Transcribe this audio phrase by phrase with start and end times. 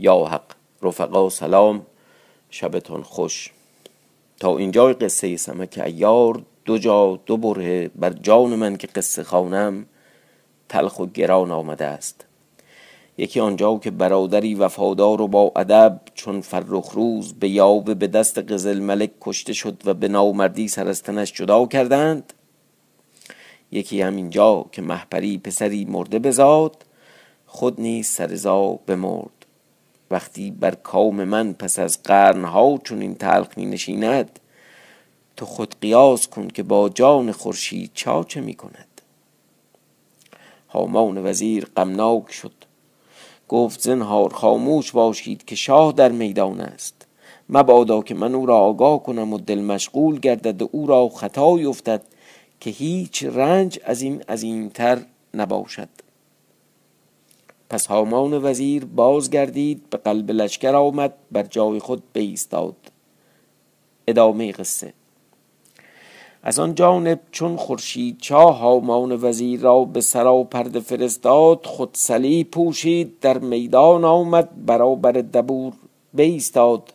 [0.00, 0.52] یا حق
[0.82, 1.86] رفقا سلام.
[2.50, 3.50] شبتون خوش.
[4.40, 9.86] تا اینجا قصه سمک ایار دو جا دو بره بر جان من که قصه خانم
[10.68, 12.26] تلخ و گران آمده است.
[13.18, 18.38] یکی آنجا که برادری وفادار و با ادب چون فرخ روز به یاوه به دست
[18.38, 22.32] قزل ملک کشته شد و به نامردی سرستنش جدا کردند
[23.72, 26.76] یکی همینجا که محپری پسری مرده بزاد
[27.46, 29.39] خود نیز سرزا بمرد.
[30.10, 34.40] وقتی بر کام من پس از قرنها چون این تلخ می نشیند
[35.36, 39.00] تو خود قیاس کن که با جان خورشید چا چه می کند.
[40.68, 42.52] هامان وزیر غمناک شد.
[43.48, 47.06] گفت زنهار خاموش باشید که شاه در میدان است.
[47.48, 51.64] مبادا که من او را آگاه کنم و دل مشغول گردد و او را خطای
[51.64, 52.02] افتد
[52.60, 54.98] که هیچ رنج از این عظیمتر
[55.34, 55.88] نباشد.
[57.70, 62.76] پس هامان وزیر بازگردید به قلب لشکر آمد بر جای خود بایستاد.
[64.06, 64.92] ادامه قصه.
[66.42, 72.44] از آن جانب چون خورشید چاه هامان وزیر را به سرا پرده فرستاد خود سلی
[72.44, 75.72] پوشید در میدان آمد برابر دبور
[76.14, 76.92] بایستاد.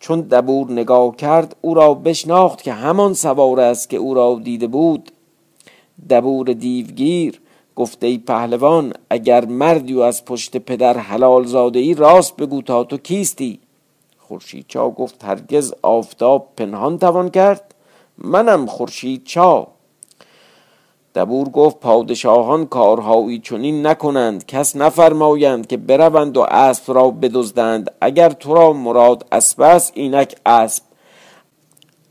[0.00, 4.66] چون دبور نگاه کرد او را بشناخت که همان سوار است که او را دیده
[4.66, 5.10] بود.
[6.10, 7.40] دبور دیوگیر
[7.76, 12.84] گفت ای پهلوان اگر مردی و از پشت پدر حلال زاده ای راست بگو تا
[12.84, 13.60] تو کیستی؟
[14.18, 17.74] خورشید چا گفت هرگز آفتاب پنهان توان کرد
[18.18, 19.66] منم خورشید چا
[21.14, 28.30] دبور گفت پادشاهان کارهایی چنین نکنند کس نفرمایند که بروند و اسب را بدزدند اگر
[28.30, 30.82] تو را مراد اسب است اینک اسب.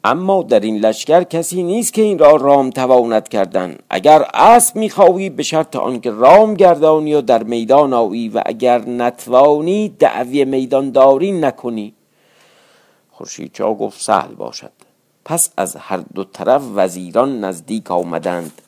[0.07, 3.77] اما در این لشکر کسی نیست که این را رام تواند کردن.
[3.89, 9.89] اگر اسب می‌خواهی به شرط آنکه رام گردانی و در میدان آیی و اگر نتوانی
[9.89, 11.93] دعوی میدانداری نکنی.
[13.11, 14.71] خورشید چا گفت سهل باشد.
[15.25, 18.61] پس از هر دو طرف وزیران نزدیک آمدند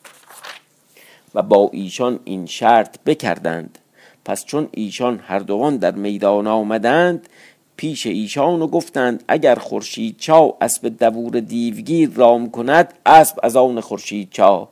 [1.34, 3.78] و با ایشان این شرط بکردند.
[4.24, 7.28] پس چون ایشان هر دوان در میدان آمدند
[7.78, 13.80] پیش ایشان و گفتند اگر خورشید چا اسب دبور دیوگیر رام کند اسب از آن
[13.80, 14.68] خورشید چا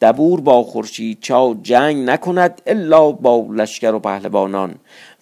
[0.00, 4.74] دبور با خورشید چا جنگ نکند الا با لشکر و پهلوانان.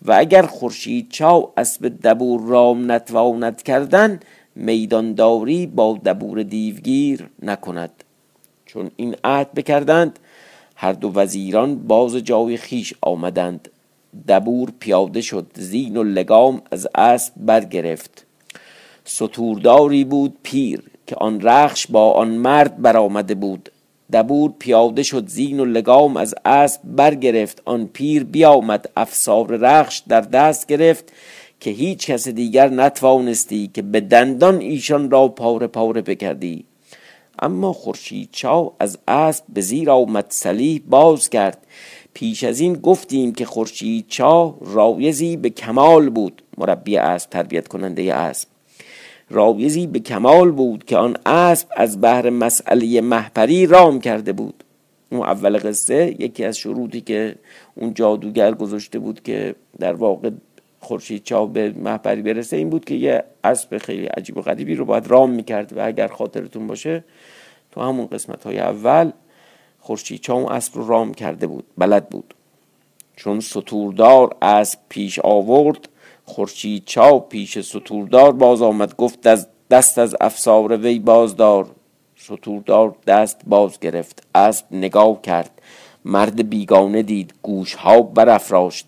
[0.06, 4.20] و اگر خورشید چا اسب دبور رام نتواند کردن
[4.56, 8.04] میدانداری با دبور دیوگیر نکند.
[8.66, 10.18] چون این عهد بکردند
[10.76, 13.68] هر دو وزیران باز جای خیش آمدند.
[14.28, 18.26] دبور پیاده شد زین و لگام از اسب برگرفت.
[19.04, 23.68] ستورداری بود پیر که آن رخش با آن مرد برآمده بود.
[24.12, 27.62] دبور پیاده شد زین و لگام از اسب برگرفت.
[27.64, 31.12] آن پیر بیامد افسار رخش در دست گرفت
[31.60, 36.64] که هیچ کس دیگر نتوانستی که به دندان ایشان را پاره پاره بکردی.
[37.38, 41.66] اما خورشید چاو از اسب به زیر آمد سلیح باز کرد
[42.14, 48.14] پیش از این گفتیم که خورشید چاه رایزی به کمال بود مربی اسب تربیت کننده
[48.14, 48.48] اسب.
[49.30, 54.64] رایزی به کمال بود که آن اسب از بهر مسئله محپری رام کرده بود.
[55.10, 57.34] اون اول قصه یکی از شروطی که
[57.74, 60.30] اون جادوگر گذاشته بود که در واقع
[60.80, 64.84] خورشید چاه به محپری برسه این بود که یه اسب خیلی عجیب و غریبی رو
[64.84, 67.04] باید رام می‌کرد و اگر خاطرتون باشه
[67.72, 69.10] تو همون قسمت های اول
[69.82, 72.34] خورشید اون اسب رو رام کرده بود بلد بود.
[73.16, 75.88] چون ستوردار اسب پیش آورد
[76.24, 81.66] خورشید چا پیش ستوردار باز آمد گفت از دست از افسار وی بازدار.
[82.16, 85.50] ستوردار دست باز گرفت اسب نگاه کرد
[86.04, 88.86] مرد بیگانه دید گوش ها برافراشت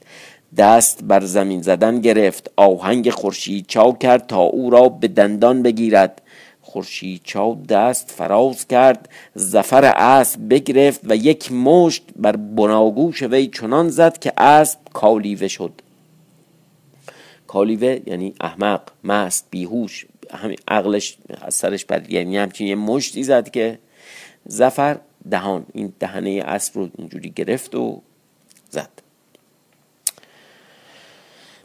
[0.57, 6.23] دست بر زمین زدن گرفت آهنگ خورشید چا کرد تا او را به دندان بگیرد.
[6.75, 13.89] خورشید چاو دست فراز کرد زفر اسب بگرفت و یک مشت بر بناگوش وی چنان
[13.89, 15.73] زد که اسب کالیوه شد.
[17.47, 23.51] کالیوه یعنی احمق مست بیهوش همین عقلش از سرش بر یعنی همچین یه مشتی زد
[23.51, 23.79] که
[24.47, 24.99] زفر
[25.31, 28.03] دهان این دهنه اسب رو اینجوری گرفت و
[28.71, 29.04] زد.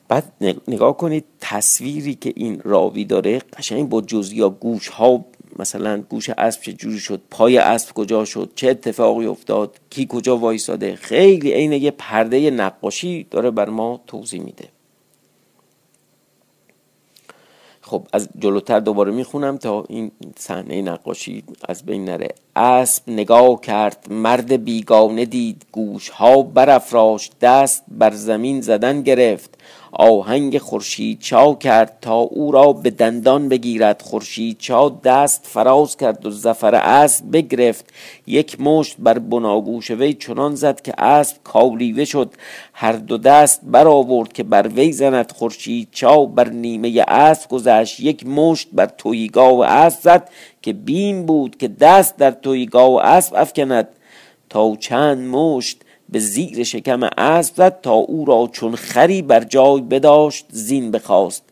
[0.09, 0.33] بعد
[0.67, 5.25] نگاه کنید تصویری که این راوی داره قشنگ با جزیا گوش ها
[5.59, 10.37] مثلا گوش اسب چه جوری شد پای اسب کجا شد چه اتفاقی افتاد کی کجا
[10.37, 14.65] وایساده خیلی عین یه پرده نقاشی داره بر ما توضیح میده.
[17.81, 22.27] خب از جلوتر دوباره می‌خونم تا این صحنه نقاشی از بین نره.
[22.55, 29.57] اسب نگاه کرد مرد بیگانه دید گوش ها برافراشت دست بر زمین زدن گرفت.
[29.91, 34.01] آهنگ خورشید چا کرد تا او را به دندان بگیرد.
[34.01, 37.85] خورشید چا دست فراز کرد و زفر اسب بگرفت.
[38.27, 42.33] یک مشت بر بناگوش وی چنان زد که اسب کالیوه شد.
[42.73, 45.31] هر دو دست برآورد که بر وی زند.
[45.31, 47.99] خورشید چا بر نیمه اسب گذشت.
[47.99, 50.29] یک مشت بر تویگاه اسب زد
[50.61, 53.87] که بیم بود که دست در تویگاه اسب افکند.
[54.49, 59.81] تا چند مشت به زیر شکم اسب زد تا او را چون خری بر جای
[59.81, 61.43] بداشت زین بخواست.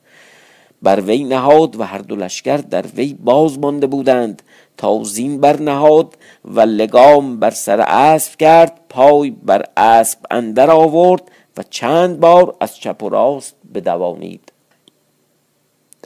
[0.82, 4.42] بر وی نهاد و هر دو لشکر در وی باز مانده بودند.
[4.78, 11.24] تا زین بر نهاد و لگام بر سر اسب کرد پای بر اسب اندر آورد
[11.58, 14.52] و چند بار از چپ و راست بدوانید.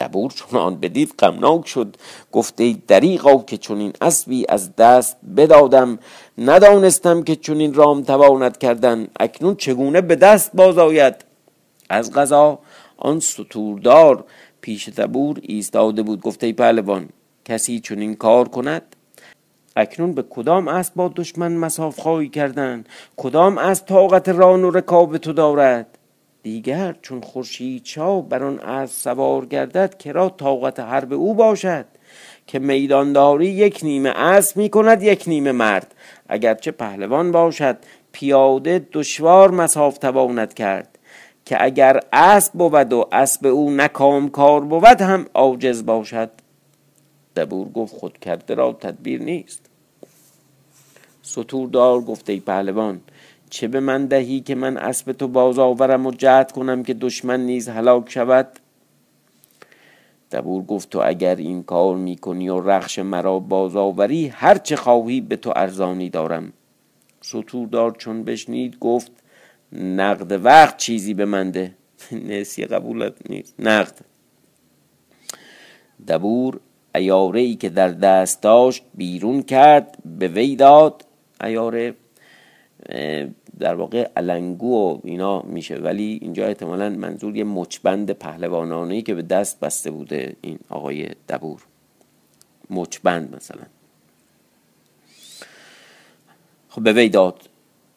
[0.01, 1.95] دبور چون آن بدید غمناک شد.
[2.31, 5.99] گفته دریغا که چنین اسبی از دست بدادم.
[6.37, 9.07] ندانستم که چنین رام تواند کردن.
[9.19, 11.15] اکنون چگونه به دست باز آید؟
[11.89, 12.59] از غذا
[12.97, 14.25] آن ستوردار
[14.61, 16.21] پیش دبور ایستاده بود.
[16.21, 17.09] گفته پهلوان
[17.45, 18.95] کسی چنین کار کند؟
[19.75, 22.83] اکنون به کدام اسب با دشمن مساف خواهی کردن؟
[23.17, 25.97] کدام اسب طاقت ران و رکاب تو دارد؟
[26.43, 31.85] دیگر چون خورشید چا بر آن از سوار گردد کرا طاقت حرب او باشد.
[32.47, 35.95] که میدانداری یک نیمه اسب می کند یک نیمه مرد.
[36.29, 37.77] اگرچه پهلوان باشد
[38.11, 40.99] پیاده دشوار مساف تواند کرد.
[41.45, 46.29] که اگر اسب بود و اسب او نکام کار بود هم عاجز باشد.
[47.35, 49.65] دبور گفت خود کرده را تدبیر نیست.
[51.21, 53.01] ستوردار گفته پهلوان
[53.51, 57.39] چه به من دهی که من اسب تو باز آورم و جهد کنم که دشمن
[57.39, 58.59] نیز هلاک شود؟
[60.31, 65.21] دبور گفت تو اگر این کار می‌کنی و رخش مرا باز آوری هر چه خواهی
[65.21, 66.53] به تو ارزانی دارم.
[67.21, 69.11] ستوردار چون بشنید گفت
[69.73, 71.71] نقد وقت چیزی به من ده.
[72.29, 73.55] نسیه قبولت نیست.
[73.59, 73.99] نقد.
[76.07, 76.59] دبور
[76.95, 81.05] ایاره ای که در دست داشت بیرون کرد به وی داد.
[81.43, 81.95] ایاره
[83.61, 85.75] در واقع علنگو و اینا میشه.
[85.75, 91.61] ولی اینجا احتمالا منظور یه مچبند پهلوانانه که به دست بسته بوده این آقای دبور.
[92.69, 93.63] مچبند مثلا.
[96.69, 97.49] خب به وی داد.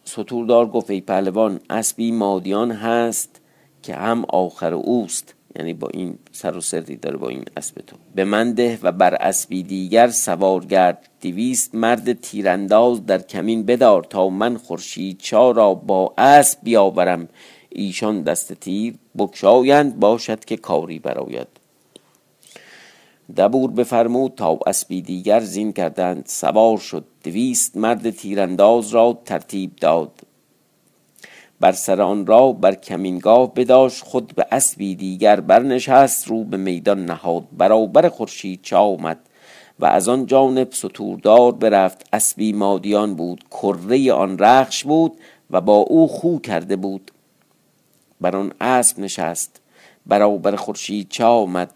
[0.05, 3.41] ستوردار گفت ای پهلوان اسبی مادیان هست
[3.83, 5.35] که هم آخر اوست.
[5.57, 7.97] یعنی با این سر و سردی داره با این اسب تو.
[8.15, 14.03] به من ده و بر اسبی دیگر سوار گرد دویست مرد تیرانداز در کمین بدار
[14.03, 17.29] تا من خورشید چا را با اسب بیاورم.
[17.69, 21.49] ایشان دست تیر بکشایند باشد که کاری براید
[23.37, 26.25] دبور بفرمود تا اسبی دیگر زین کردند.
[26.27, 30.13] سوار شد دویست مرد تیرانداز را ترتیب داد.
[31.65, 37.05] بر سر آن را بر کمینگاه بداشت خود به اسبی دیگر برنشست رو به میدان
[37.05, 39.19] نهاد برابر خورشید چا آمد.
[39.81, 45.13] و از آن جانب ستوردار برفت اسبی مادیان بود کره آن رخش بود
[45.51, 47.11] و با او خو کرده بود.
[48.21, 49.61] بر آن اسب نشست
[50.07, 51.71] برابر خورشید چا آمد.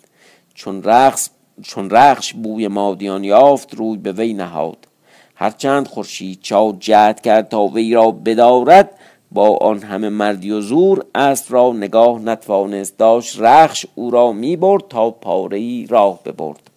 [0.55, 1.29] چون رخش
[1.63, 4.89] چون رخش بوی مادیان یافت روی به وی نهاد.
[5.35, 8.91] هرچند خورشید چا جهد کرد تا وی را بدارد
[9.33, 14.57] با آن همه مردی و زور اسب را نگاه نتوانست داشت رخش او را می
[14.57, 16.71] برد تا پاره راه ببرد.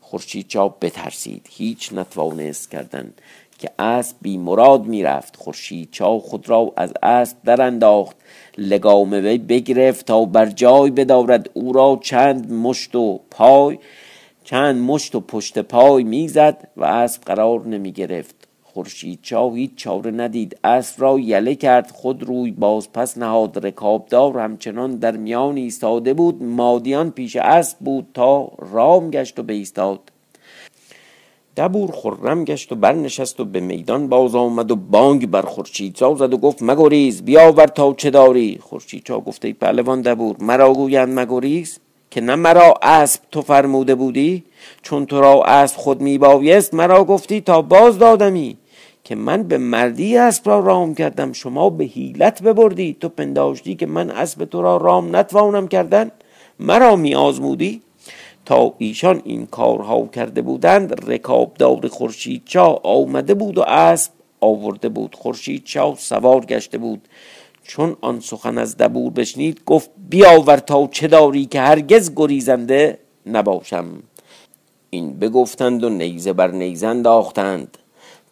[0.00, 3.12] خورشید چا بترسید هیچ نتوانست کردن
[3.58, 8.16] که اسب بی مراد می‌رفت خورشید چا خود را از اسب در انداخت
[8.58, 11.50] لگام وی بگرفت تا بر جای بدارد.
[11.54, 13.78] او را چند مشت و پای
[14.44, 18.35] چند مشت و پشت پای می‌زد و اسب قرار نمی گرفت.
[18.76, 20.58] خورشید چا هیچ چاره ندید.
[20.64, 23.66] اسب را یله کرد خود روی باز پس نهاد.
[23.66, 26.42] رکابدار همچنان در میان ایستاده بود.
[26.42, 30.00] مادیان پیش اسب بود تا رام گشت و بیستاد.
[31.56, 36.32] دبور خرم گشت و برنشست و به میدان باز آمد و بانگ بر خورشید زد
[36.32, 41.78] و گفت مگریز بیاور تا چه داری؟ خورشید چا گفته پهلوان دبور مرا گویند مگریز
[42.10, 44.44] که نه مرا اسب تو فرموده بودی؟
[44.82, 48.56] چون تو را اسب خود میبایست مرا گفتی تا باز دادمی.
[49.06, 52.96] که من به مردی اسب را رام کردم شما به حیلت ببردی.
[53.00, 56.10] تو پنداشتی که من اسب تو را رام نتوانم کردن.
[56.60, 57.82] مرا می آزمودی؟
[58.44, 65.14] تا ایشان این کارها کرده بودند رکابدار خورشید چا آمده بود و اسب آورده بود.
[65.14, 67.08] خورشید چا سوار گشته بود.
[67.62, 73.86] چون آن سخن از دبور بشنید گفت بیاور تا چه داری که هرگز گریزنده نباشم.
[74.90, 77.78] این بگفتند و نیزه بر نیزه انداختند.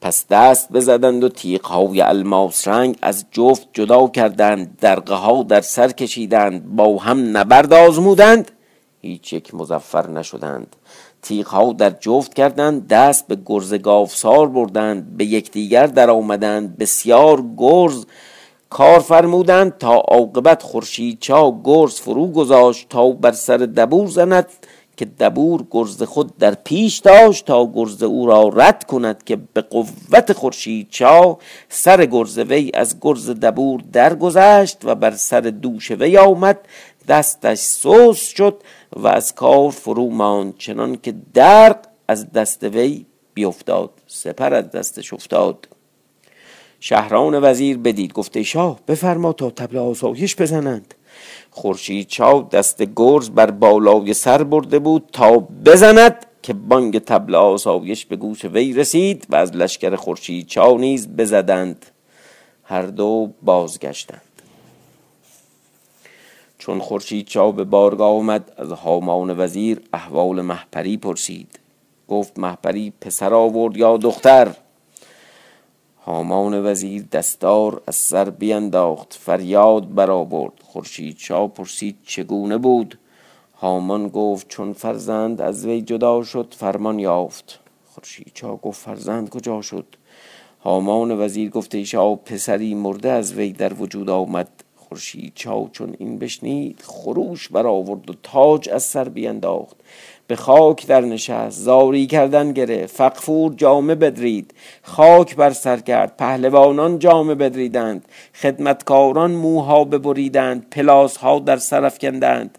[0.04, 5.88] پس دست بزدند و تیغهای الماس رنگ از جفت جدا کردند درقه ها در سر
[5.88, 8.50] کشیدند با هم نبرد آزمودند.
[9.02, 10.76] هیچ یک مزفر نشدند.
[11.22, 18.04] تیغها در جفت کردند دست به گرز گافسار بردند به یکدیگر در آمدند بسیار گرز
[18.70, 24.46] کار فرمودند تا عاقبت خورشید چا گرز فرو گذاشت تا بر سر دبور زند.
[24.96, 29.60] که دبور گرز خود در پیش داشت تا گرز او را رد کند که به
[29.60, 36.16] قوت خورشید چا سر گرز وی از گرز دبور درگذشت و بر سر دوش وی
[36.18, 36.58] آمد.
[37.08, 38.62] دستش سوس شد
[38.96, 45.12] و از کار فرو ماند چنان که درق از دست وی بیفتاد سپر از دستش
[45.12, 45.68] افتاد.
[46.80, 50.94] شهران وزیر بدید گفته شاه بفرما تا تبل آسایش بزنند.
[51.50, 58.06] خورشید چاو دست گرز بر بالای سر برده بود تا بزند که بانگ تبل آسایش
[58.06, 61.86] به گوش وی رسید و از لشکر خورشید چاو نیز بزدند.
[62.64, 64.20] هر دو بازگشتند.
[66.58, 71.58] چون خورشید چاو به بارگاه آمد از هامان وزیر احوال محپری پرسید.
[72.08, 74.54] گفت محپری پسر آورد یا دختر؟
[76.06, 80.52] هامان وزیر دستار از سر بینداخت فریاد برآورد.
[80.62, 82.98] خورشید شاه پرسید چگونه بود؟
[83.56, 87.60] هامان گفت چون فرزند از وی جدا شد فرمان یافت.
[87.86, 89.86] خورشید شاه گفت فرزند کجا شد؟
[90.64, 91.86] هامان وزیر گفت ای
[92.24, 94.48] پسری مرده از وی در وجود آمد.
[94.76, 99.76] خورشید چاو چون این بشنید خروش برآورد و تاج از سر بینداخت.
[100.26, 106.98] به خاک در نشست زاری کردن گره فقفور جامه بدرید خاک بر سر کرد پهلوانان
[106.98, 108.04] جامه بدریدند
[108.34, 112.58] خدمتکاران موها ببریدند پلاس ها در سر افکندند.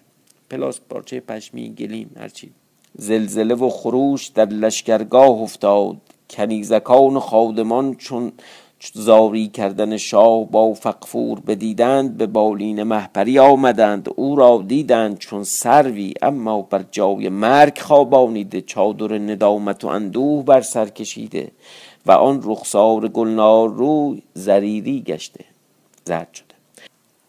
[0.50, 2.52] پلاس پارچه پشمی گلیم هرچی.
[2.98, 5.98] زلزله و خروش در لشکرگاه افتاد
[6.30, 8.32] کنیزکان و خادمان چون
[8.94, 16.14] زاری کردن شاه با فقفور بدیدند به بالین محپری آمدند او را دیدند چون سروی.
[16.22, 21.52] اما بر جای مرگ خوابانیده چادر ندامت و اندوه بر سر کشیده
[22.06, 25.46] و آن رخسار گلنار روی زریری گشته.
[26.06, 26.56] زرد شده.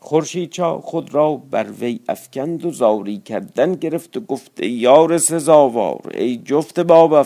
[0.00, 6.11] خورشید چا خود را بر وی افکند و زاری کردن گرفت و گفت یار سزاوار
[6.15, 7.25] ای جفت با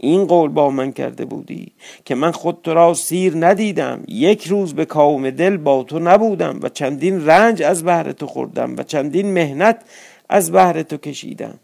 [0.00, 1.72] این قول با من کرده بودی
[2.04, 4.02] که من خود تو را سیر ندیدم.
[4.08, 8.76] یک روز به کام دل با تو نبودم و چندین رنج از بهر تو خوردم
[8.76, 9.84] و چندین مهنت
[10.28, 11.58] از بهر تو کشیدم.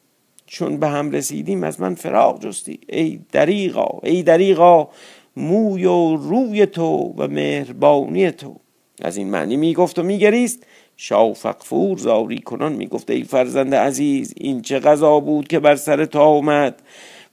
[0.46, 2.78] چون به هم رسیدیم از من فراغ جستی.
[2.88, 4.88] ای دریغا ای دریغا
[5.36, 8.56] موی و روی تو و مهربانی تو.
[9.02, 10.66] از این معنی می‌گفت و میگریست.
[10.96, 16.04] شاه فقفور زاری کنان می‌گفت ای فرزند عزیز این چه غذا بود که بر سر
[16.04, 16.82] تو آمد؟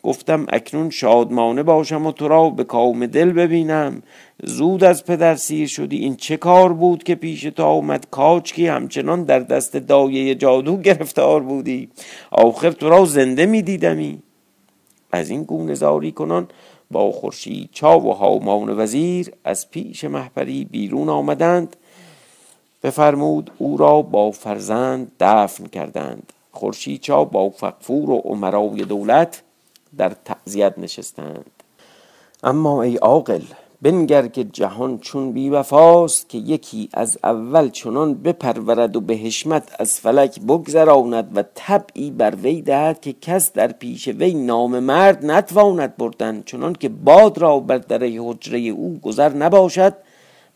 [0.04, 4.04] گفتم اکنون شادمانه باشم و تو را به کام دل ببینم.
[4.44, 5.98] زود از پدر سیر شدی.
[5.98, 11.42] این چه کار بود که پیش تو آمد؟ کاچکی همچنان در دست دایه جادو گرفتار
[11.42, 11.90] بودی؟
[12.32, 14.20] آخر تو را زنده می دیدمی.
[15.12, 16.48] از این گونه زاری کنان
[16.92, 21.76] با خورشید چا و هامان وزیر از پیش محپری بیرون آمدند.
[22.84, 26.34] بفرمود او را با فرزند دفن کردند.
[26.52, 29.42] خورشید چا با فقفور و عمرای دولت
[29.98, 31.52] در تعذیت نشستند.
[32.44, 33.42] اما ای عاقل
[33.82, 39.76] بنگر که جهان چون بی وفاست که یکی از اول چنان بپرورد و به حشمت
[39.80, 45.26] از فلک بگذراند و طبعی بر وی دهد که کس در پیش وی نام مرد
[45.26, 49.94] نتواند بردن چنان که باد را بر در حجره او گذر نباشد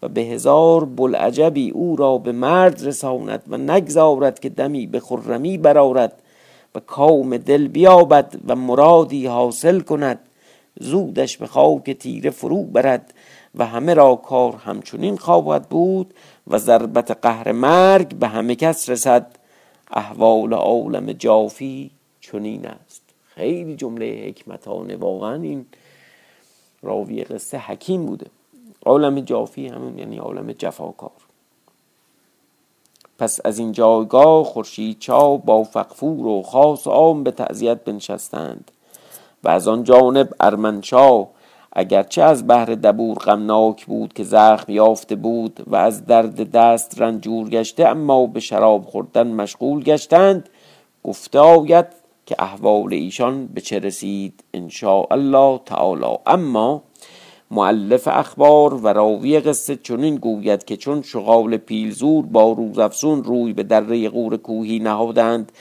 [0.04, 5.58] و به هزار بلعجبی او را به مرد رساند و نگذارد که دمی به خرمی
[5.58, 6.22] برارد
[6.76, 10.20] و کام دل بیابد و مرادی حاصل کند.
[10.80, 13.14] زودش به خاک تیره فرو برد
[13.56, 16.14] و همه را کار همچنین خواهد بود
[16.48, 19.28] و ضربت قهر مرگ به همه کس رسد.
[19.92, 21.92] احوال عالم جافی
[22.22, 23.02] چنین است.
[23.26, 25.66] خیلی جمله حکمتانه واقعا این
[26.82, 28.28] راوی قصه حکیم بوده.
[28.86, 31.25] عالم جافی همون یعنی عالم جفاکار.
[33.20, 38.72] پس از این جایگاه خورشید چا با فقفور و خاص عام به تعذیت بنشستند.
[39.44, 41.28] و از آن جانب ارمنشاه
[41.74, 47.50] اگرچه از بهر دبور غمناک بود که زخم یافته بود و از درد دست رنجور
[47.50, 50.50] گشته اما به شراب خوردن مشغول گشتند
[51.04, 51.86] گفته آید
[52.26, 54.70] که احوال ایشان به چه رسید ان
[55.12, 56.18] الله تعالی.
[56.26, 56.82] اما
[57.52, 63.64] معلف اخبار و راوی قصه چنین گوید که چون شغال پیلزور با روزافزون روی به
[63.64, 65.52] دره قور کوهی نهادند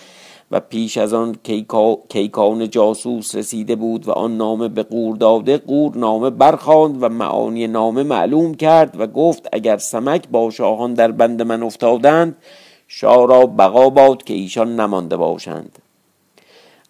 [0.51, 1.37] و پیش از آن
[2.09, 7.67] کیکان جاسوس رسیده بود و آن نامه به قور داده قور نامه برخاند و معانی
[7.67, 12.37] نامه معلوم کرد و گفت اگر سمک با شاهان در بند من افتادند
[12.89, 15.84] شاه را بقا باد که ایشان نمانده باشند.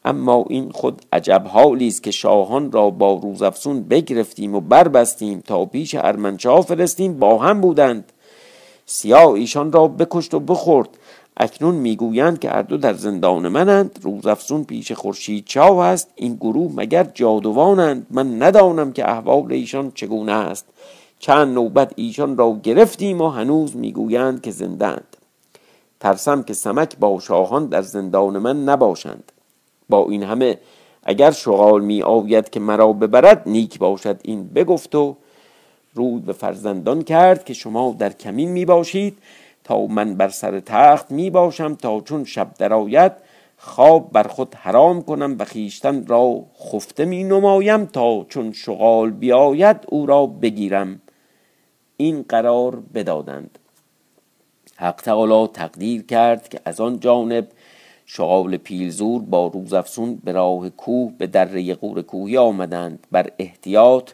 [0.04, 5.64] اما این خود عجب حالی است که شاهان را با روزافسون بگرفتیم و بربستیم تا
[5.64, 8.12] پیش ارمنشاه فرستیم با هم بودند.
[8.87, 10.88] سیاه ایشان را بکشت و بخورد.
[11.37, 13.99] اکنون می‌گویند که اردو در زندان منند.
[14.02, 16.11] روزافسون پیش خورشید چاو است.
[16.14, 20.66] این گروه مگر جادوانند؟ من ندانم که احوال ایشان چگونه است.
[21.18, 25.16] چند نوبت ایشان را گرفتیم و هنوز می‌گویند که زندند
[26.00, 29.32] ترسم که سمک با شاهان در زندان من نباشند.
[29.88, 30.59] با این همه
[31.03, 35.17] اگر شغال می آید که مرا ببرد نیک باشد این بگفت و
[35.95, 39.19] روی به فرزندان کرد که شما در کمین می باشید
[39.64, 43.12] تا من بر سر تخت می باشم تا چون شب درآید
[43.57, 49.76] خواب بر خود حرام کنم و خیشتن را خفته می نمایم تا چون شغال بیاید
[49.88, 51.00] او را بگیرم.
[51.97, 53.59] این قرار بدادند.
[54.76, 57.49] حق تعالی تقدیر کرد که از آن جانب
[58.06, 63.06] شغال پیلزور با روزافسون به راه کوه به دره قور کوهی آمدند.
[63.12, 64.11] بر احتیاط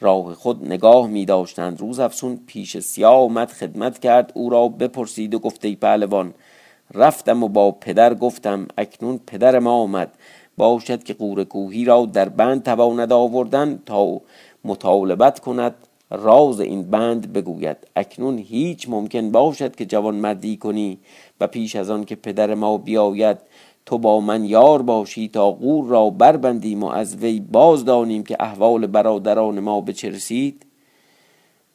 [0.00, 1.80] راه خود نگاه می داشتند.
[1.80, 6.34] روزافسون پیش سیاه آمد خدمت کرد او را بپرسید و گفته پهلوان
[6.94, 10.12] رفتم و با پدر گفتم اکنون پدر ما آمد.
[10.56, 14.20] باشد که قور کوهی را در بند تواند آوردن تا
[14.64, 15.74] مطالبت کند
[16.10, 17.76] راز این بند بگوید.
[17.96, 20.98] اکنون هیچ ممکن باشد که جوان مردی کنی
[21.40, 23.38] و پیش از آن که پدر ما بیاید
[23.86, 28.36] تو با من یار باشی تا قور را بربندیم و از وی باز دانیم که
[28.40, 30.66] احوال برادران ما به چه رسید.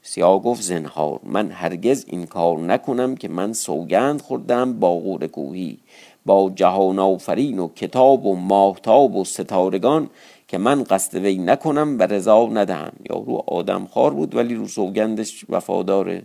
[0.04, 5.78] سیاه گفت زنهار من هرگز این کار نکنم که من سوگند خوردم با قور کوهی
[6.26, 10.10] با جهان آفرین و کتاب و ماهتاب و ستارگان
[10.52, 12.92] که من قصد وی نکنم و رضا ندهم.
[13.10, 16.24] رو آدم خار بود ولی رو سوگندش وفاداره.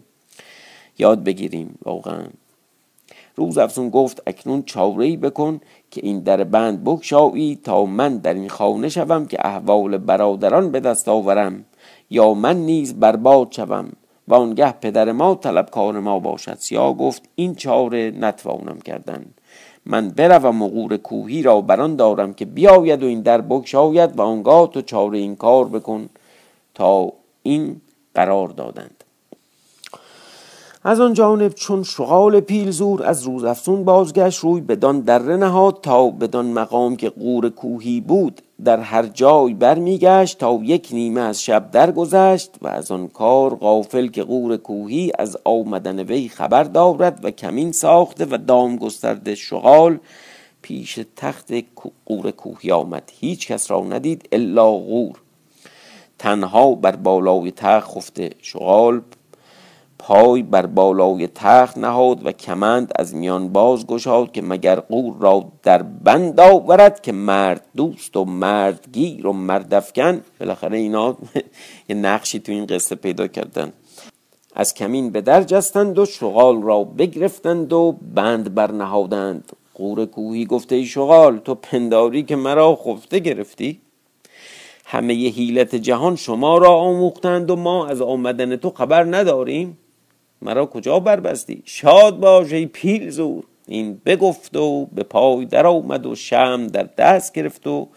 [0.98, 2.24] یاد بگیریم واقعا.
[3.36, 5.60] روز افزون گفت اکنون چاره بکن
[5.90, 10.80] که این در بند بگشایی تا من در این خانه شوم که احوال برادران به
[10.80, 11.64] دست آورم.
[12.10, 13.92] یا من نیز برباد شوم
[14.28, 16.56] و آنگه پدر ما طلبکار ما باشد.
[16.58, 19.26] سیاه گفت این چاره نتوانم کردن.
[19.87, 24.70] من بروم و کوهی را بران دارم که بیاید و این در بگشاید و آنگاه
[24.70, 26.09] تو چاره این کار بکن
[26.75, 27.81] تا این
[28.14, 29.05] قرار دادند.
[30.85, 36.11] از آن جانب چون شغال پیلزور از روز افسون بازگشت روی بدان دره نهاد تا
[36.11, 38.42] بدان مقام که قور کوهی بود.
[38.64, 44.06] در هر جای برمیگشت تا یک نیمه از شب درگذشت و از آن کار غافل
[44.06, 49.98] که قور کوهی از آمدن وی خبر دارد و کمین ساخته و دام گسترده شغال
[50.62, 51.52] پیش تخت
[52.06, 53.12] قور کوهی آمد.
[53.20, 55.16] هیچ کس را ندید الا قور
[56.18, 59.00] تنها بر بالای تخت خفته شغال
[60.06, 65.52] پای بر بالای تخت نهاد و کمند از میان باز گشاد که مگر قور را
[65.62, 71.16] در بند آورد که مرد دوست و مرد گیر و مردفکن بالاخره اینا
[71.88, 73.72] یه نقشی تو این قصه پیدا کردن.
[74.54, 80.74] از کمین به در جستند و شغال را بگرفتند و بند برنهادند قور کوهی گفته
[80.74, 83.80] ای شغال تو پنداری که مرا خفته گرفتی؟
[84.84, 89.78] همه ی حیلت جهان شما را آموختند و ما از آمدن تو خبر نداریم.
[90.42, 93.44] مرا کجا بربستی؟ شاد باش ای پیل زور.
[93.68, 97.88] این بگفت و به پای در آمد و شم در دست گرفت و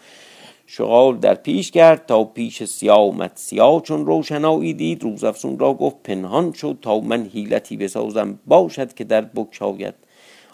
[0.66, 5.02] شغال در پیش کرد تا پیش سیاه آمد سیاه چون روشنایی دید.
[5.02, 8.38] روزافسون را گفت پنهان شد تا من حیلتی بسازم.
[8.46, 9.94] باشد که در بکشاید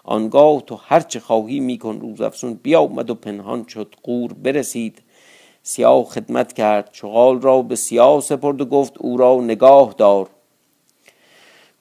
[0.03, 1.99] آنگاه تو هرچه خواهی میکن.
[1.99, 3.95] روزافسون بیامد و پنهان شد.
[4.03, 5.01] قور برسید.
[5.63, 6.89] سیاه خدمت کرد.
[6.93, 10.29] شغال را به سیاه سپرد و گفت او را نگاه دار.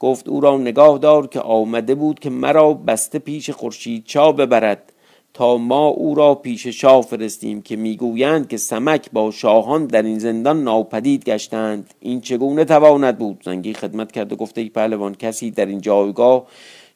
[0.01, 4.93] گفت او را نگاه دار که آمده بود که مرا بسته پیش خورشید چا ببرد
[5.35, 10.19] تا ما او را پیش شاه فرستیم که می‌گویند که سمک با شاهان در این
[10.19, 11.95] زندان ناپدید گشتند.
[12.01, 16.47] این چگونه تواند بود؟ زنگی خدمت کرد و گفته ای پهلوان کسی در این جایگاه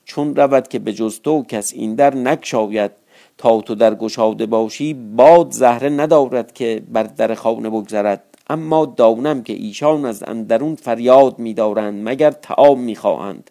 [0.05, 2.91] چون رود که به جز تو کس این در نکشاید
[3.39, 8.30] تا تو در گشاده باشی باد زهره ندارد که بر در خانه بگذرد.
[8.51, 13.51] اما دانم که ایشان از اندرون فریاد میدارند مگر تعام می‌خواهند.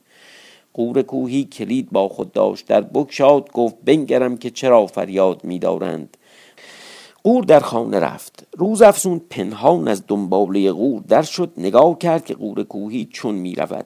[0.74, 2.68] قور کوهی کلید با خود داشت.
[2.68, 6.18] در بکشاد گفت بنگرم که چرا فریاد میدارند.
[7.24, 8.48] قور در خانه رفت.
[8.58, 11.52] روز افسون پنهان از دنباله قور در شد.
[11.58, 13.86] نگاه کرد که قور کوهی چون می رود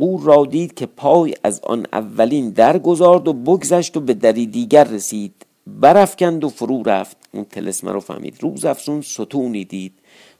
[0.00, 4.46] قور را دید که پای از آن اولین در گذارد و بگذشت و به دری
[4.46, 5.46] دیگر رسید.
[5.66, 7.16] برافکند و فرو رفت.
[7.34, 8.36] اون تلسمه رو فهمید.
[8.40, 9.92] روز افسون ستونی دید.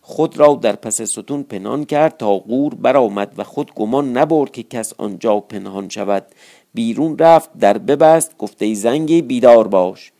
[0.05, 4.63] خود را در پس ستون پنهان کرد تا قور برآمد و خود گمان نبرد که
[4.63, 6.27] کس آنجا پنهان شود.
[6.75, 10.13] بیرون رفت در ببست گفته زنگی بیدار باش.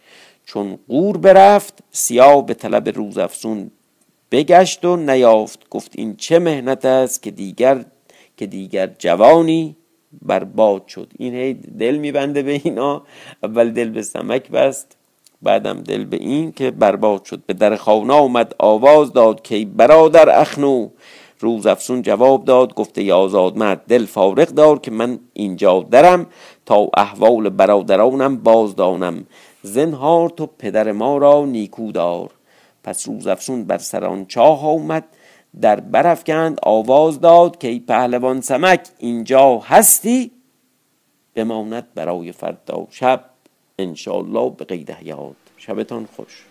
[0.45, 3.71] چون قور برفت سیاه به طلب روز افسون
[4.31, 5.69] بگشت و نیافت.
[5.69, 7.85] گفت این چه مهنت است که دیگر
[8.37, 9.77] که دیگر جوانی
[10.23, 11.13] برباد شد.
[11.19, 13.03] این دل میبنده به اینا.
[13.43, 14.97] اول دل به سمک بست.
[15.43, 17.43] بعدم دل به این که برباد شد.
[17.47, 20.89] به در خانه آمد آواز داد که برادر اخنو.
[21.41, 26.27] روز افسون جواب داد گفته ای آزاد مرد دل فارغ دار که من اینجا درم.
[26.67, 29.27] تا احوال برادرانم باز دانم
[29.63, 32.31] زنهار تو پدر ما را نیکو دار.
[32.85, 35.05] پس روز افسون بر سران چاه آمد.
[35.61, 40.31] در برافکند آواز داد که ای پهلوان سمک اینجا هستی؟
[41.35, 43.32] بماند برای فردا شب.
[43.79, 45.37] انشالله به قید حیات.
[45.57, 46.45] شبتان خوش.